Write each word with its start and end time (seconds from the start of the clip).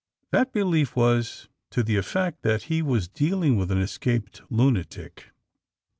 That 0.31 0.51
be 0.51 0.63
lief 0.63 0.95
was 0.95 1.47
to 1.69 1.83
the 1.83 1.95
effect 1.95 2.41
that 2.41 2.63
he 2.63 2.81
was 2.81 3.07
dealing 3.07 3.55
with 3.55 3.69
an 3.69 3.77
escaped 3.79 4.41
lunatic. 4.49 5.29